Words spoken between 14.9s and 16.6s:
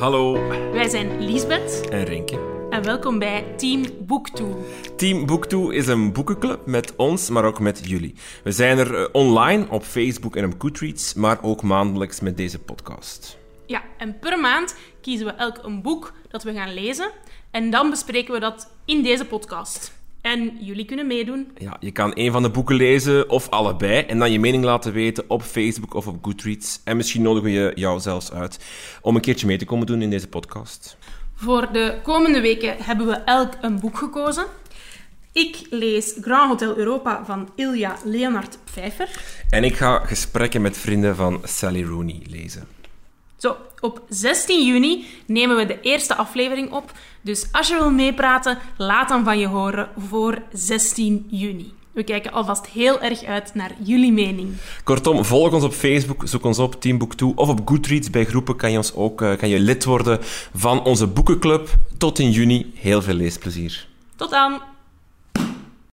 kiezen we elk een boek dat we